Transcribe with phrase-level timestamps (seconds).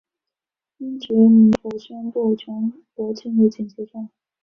[0.79, 4.13] 英殖民政府宣布全国进入紧急状态。